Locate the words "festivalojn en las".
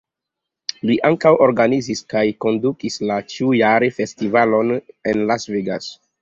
3.99-5.47